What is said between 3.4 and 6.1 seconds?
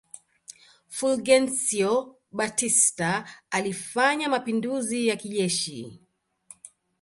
alifanya mapinduzi ya kijeshi